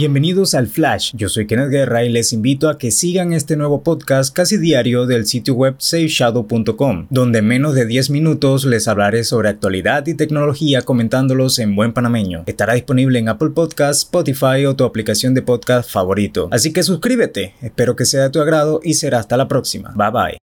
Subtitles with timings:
[0.00, 3.82] Bienvenidos al Flash, yo soy Kenneth Guerra y les invito a que sigan este nuevo
[3.82, 9.24] podcast casi diario del sitio web SafeShadow.com, donde en menos de 10 minutos les hablaré
[9.24, 12.44] sobre actualidad y tecnología comentándolos en buen panameño.
[12.46, 16.48] Estará disponible en Apple Podcasts, Spotify o tu aplicación de podcast favorito.
[16.50, 19.92] Así que suscríbete, espero que sea de tu agrado y será hasta la próxima.
[19.94, 20.40] Bye bye.